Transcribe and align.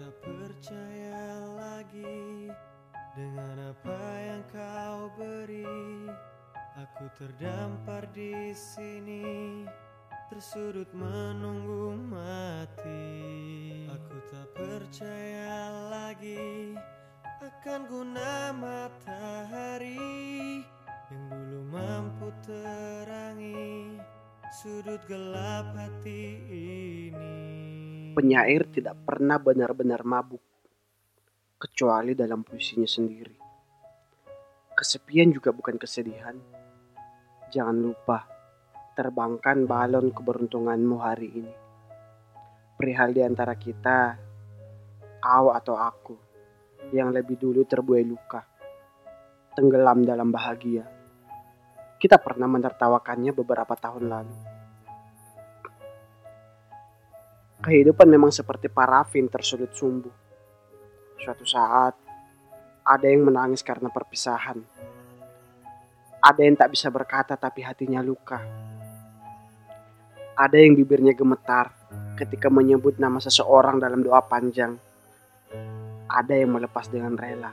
Tak 0.00 0.16
percaya 0.24 1.44
lagi 1.60 2.48
dengan 3.12 3.68
apa 3.68 4.00
yang 4.24 4.40
kau 4.48 5.12
beri. 5.12 6.08
Aku 6.80 7.04
terdampar 7.20 8.08
di 8.08 8.56
sini, 8.56 9.68
tersudut 10.32 10.88
menunggu 10.96 12.00
mati. 12.00 13.12
Aku 13.92 14.16
tak 14.32 14.48
percaya 14.56 15.68
lagi 15.92 16.72
akan 17.44 17.80
guna 17.84 18.56
matahari 18.56 20.00
yang 21.12 21.24
dulu 21.28 21.60
mampu 21.76 22.32
terangi 22.40 24.00
sudut 24.64 25.04
gelap 25.04 25.76
hati 25.76 26.40
ini. 26.48 26.89
Penyair 28.20 28.68
tidak 28.68 29.00
pernah 29.08 29.40
benar-benar 29.40 30.04
mabuk, 30.04 30.44
kecuali 31.56 32.12
dalam 32.12 32.44
puisinya 32.44 32.84
sendiri. 32.84 33.32
Kesepian 34.76 35.32
juga 35.32 35.56
bukan 35.56 35.80
kesedihan. 35.80 36.36
Jangan 37.48 37.80
lupa, 37.80 38.28
terbangkan 38.92 39.64
balon 39.64 40.12
keberuntunganmu 40.12 41.00
hari 41.00 41.32
ini. 41.32 41.54
Perihal 42.76 43.16
di 43.16 43.24
antara 43.24 43.56
kita, 43.56 44.20
kau 45.24 45.56
atau 45.56 45.80
aku, 45.80 46.16
yang 46.92 47.16
lebih 47.16 47.40
dulu 47.40 47.64
terbuai 47.64 48.04
luka, 48.04 48.44
tenggelam 49.56 50.04
dalam 50.04 50.28
bahagia. 50.28 50.84
Kita 51.96 52.20
pernah 52.20 52.52
menertawakannya 52.52 53.32
beberapa 53.32 53.72
tahun 53.80 54.12
lalu. 54.12 54.36
Kehidupan 57.60 58.08
memang 58.08 58.32
seperti 58.32 58.72
parafin 58.72 59.28
tersulut 59.28 59.76
sumbu. 59.76 60.08
Suatu 61.20 61.44
saat, 61.44 61.92
ada 62.80 63.04
yang 63.04 63.28
menangis 63.28 63.60
karena 63.60 63.92
perpisahan. 63.92 64.56
Ada 66.24 66.40
yang 66.40 66.56
tak 66.56 66.72
bisa 66.72 66.88
berkata 66.88 67.36
tapi 67.36 67.60
hatinya 67.60 68.00
luka. 68.00 68.40
Ada 70.40 70.56
yang 70.56 70.72
bibirnya 70.72 71.12
gemetar 71.12 71.68
ketika 72.16 72.48
menyebut 72.48 72.96
nama 72.96 73.20
seseorang 73.20 73.76
dalam 73.76 74.00
doa 74.00 74.24
panjang. 74.24 74.80
Ada 76.08 76.40
yang 76.40 76.56
melepas 76.56 76.88
dengan 76.88 77.12
rela. 77.12 77.52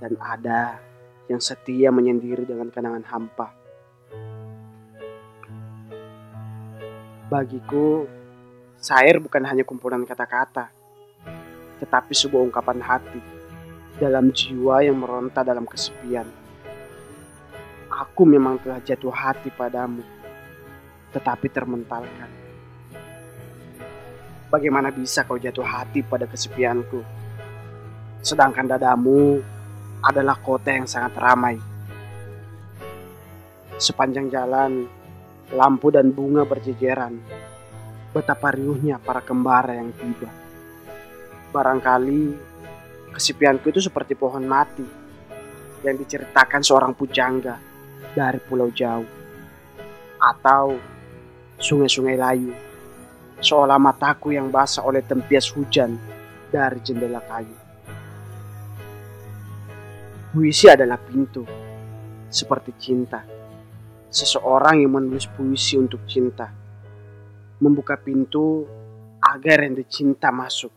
Dan 0.00 0.16
ada 0.16 0.80
yang 1.28 1.44
setia 1.44 1.92
menyendiri 1.92 2.48
dengan 2.48 2.72
kenangan 2.72 3.04
hampa. 3.04 3.52
Bagiku, 7.28 8.23
Syair 8.80 9.22
bukan 9.22 9.42
hanya 9.46 9.62
kumpulan 9.62 10.02
kata-kata, 10.02 10.68
tetapi 11.78 12.12
sebuah 12.12 12.42
ungkapan 12.50 12.80
hati 12.82 13.20
dalam 13.98 14.34
jiwa 14.34 14.82
yang 14.82 14.98
meronta 14.98 15.46
dalam 15.46 15.62
kesepian. 15.68 16.26
Aku 17.86 18.26
memang 18.26 18.58
telah 18.58 18.82
jatuh 18.82 19.14
hati 19.14 19.54
padamu, 19.54 20.02
tetapi 21.14 21.46
termentalkan. 21.46 22.30
Bagaimana 24.50 24.90
bisa 24.90 25.22
kau 25.22 25.38
jatuh 25.38 25.66
hati 25.66 26.02
pada 26.02 26.26
kesepianku? 26.26 27.02
Sedangkan 28.22 28.66
dadamu 28.66 29.38
adalah 30.02 30.38
kota 30.38 30.74
yang 30.74 30.90
sangat 30.90 31.14
ramai. 31.18 31.56
Sepanjang 33.78 34.30
jalan, 34.30 34.86
lampu 35.54 35.90
dan 35.90 36.10
bunga 36.14 36.46
berjejeran 36.46 37.18
betapa 38.14 38.54
riuhnya 38.54 39.02
para 39.02 39.18
kembara 39.18 39.74
yang 39.74 39.90
tiba. 39.90 40.30
Barangkali 41.50 42.30
kesepianku 43.10 43.74
itu 43.74 43.82
seperti 43.82 44.14
pohon 44.14 44.46
mati 44.46 44.86
yang 45.82 45.98
diceritakan 45.98 46.62
seorang 46.62 46.94
pujangga 46.94 47.58
dari 48.14 48.38
pulau 48.38 48.70
jauh. 48.70 49.10
Atau 50.22 50.78
sungai-sungai 51.58 52.14
layu, 52.14 52.54
seolah 53.42 53.82
mataku 53.82 54.30
yang 54.30 54.46
basah 54.48 54.86
oleh 54.86 55.02
tempias 55.02 55.50
hujan 55.50 55.98
dari 56.54 56.78
jendela 56.86 57.18
kayu. 57.18 57.58
Puisi 60.30 60.70
adalah 60.70 60.98
pintu, 61.02 61.42
seperti 62.30 62.70
cinta. 62.78 63.26
Seseorang 64.14 64.78
yang 64.78 64.94
menulis 64.94 65.26
puisi 65.26 65.74
untuk 65.74 66.06
cinta 66.06 66.63
membuka 67.62 67.94
pintu 67.98 68.66
agar 69.22 69.64
yang 69.64 69.74
dicinta 69.78 70.28
masuk. 70.28 70.72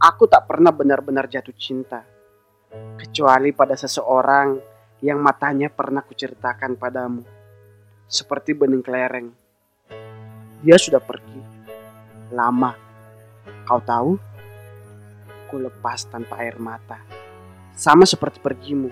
Aku 0.00 0.24
tak 0.24 0.48
pernah 0.48 0.72
benar-benar 0.72 1.28
jatuh 1.28 1.52
cinta, 1.56 2.00
kecuali 2.96 3.52
pada 3.52 3.76
seseorang 3.76 4.56
yang 5.04 5.20
matanya 5.20 5.68
pernah 5.68 6.00
kuceritakan 6.00 6.76
padamu, 6.80 7.20
seperti 8.08 8.56
bening 8.56 8.80
kelereng. 8.80 9.28
Dia 10.64 10.76
sudah 10.80 11.04
pergi, 11.04 11.40
lama. 12.32 12.72
Kau 13.68 13.80
tahu? 13.80 14.16
Ku 15.52 15.56
lepas 15.60 16.08
tanpa 16.08 16.40
air 16.40 16.56
mata, 16.56 17.00
sama 17.76 18.08
seperti 18.08 18.40
pergimu. 18.40 18.88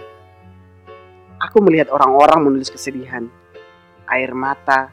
Aku 1.41 1.63
melihat 1.65 1.89
orang-orang 1.89 2.53
menulis 2.53 2.69
kesedihan, 2.69 3.25
air 4.11 4.37
mata, 4.37 4.93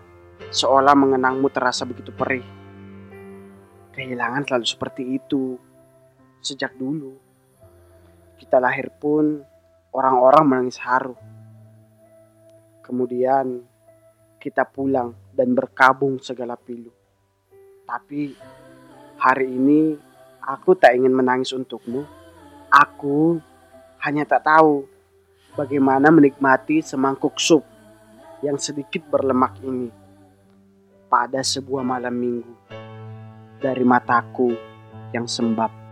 seolah 0.52 0.94
mengenangmu 0.94 1.50
terasa 1.50 1.88
begitu 1.88 2.14
perih. 2.14 2.46
Kehilangan 3.96 4.44
selalu 4.46 4.68
seperti 4.68 5.04
itu 5.16 5.56
sejak 6.44 6.76
dulu. 6.76 7.16
Kita 8.36 8.60
lahir 8.60 8.92
pun 8.92 9.40
orang-orang 9.96 10.44
menangis 10.46 10.78
haru. 10.84 11.16
Kemudian 12.84 13.64
kita 14.38 14.68
pulang 14.68 15.16
dan 15.34 15.56
berkabung 15.56 16.20
segala 16.20 16.60
pilu. 16.60 16.92
Tapi 17.88 18.36
hari 19.18 19.48
ini 19.48 19.96
aku 20.44 20.76
tak 20.76 20.94
ingin 20.94 21.16
menangis 21.16 21.56
untukmu. 21.56 22.04
Aku 22.70 23.40
hanya 24.04 24.28
tak 24.28 24.46
tahu 24.46 24.86
bagaimana 25.56 26.12
menikmati 26.12 26.84
semangkuk 26.84 27.40
sup 27.40 27.64
yang 28.44 28.60
sedikit 28.60 29.02
berlemak 29.08 29.58
ini 29.64 30.05
pada 31.16 31.40
sebuah 31.40 31.80
malam 31.80 32.12
minggu 32.12 32.54
dari 33.64 33.88
mataku 33.88 34.52
yang 35.16 35.24
sembab. 35.24 35.85